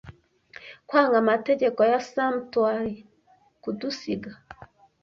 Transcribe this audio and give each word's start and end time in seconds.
Kwanga 0.87 1.15
amategeko 1.23 1.79
ya 1.91 1.99
sumptuary, 2.09 2.95
kudusiga 3.61 4.31